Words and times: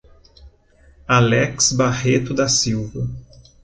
Alex 1.09 1.73
Barreto 1.73 2.33
da 2.33 2.47
Silva 2.47 3.07